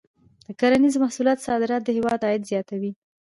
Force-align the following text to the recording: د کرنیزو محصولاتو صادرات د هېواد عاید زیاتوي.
د 0.45 0.47
کرنیزو 0.59 0.97
محصولاتو 1.03 1.45
صادرات 1.47 1.81
د 1.83 1.89
هېواد 1.97 2.19
عاید 2.27 2.43
زیاتوي. 2.51 2.91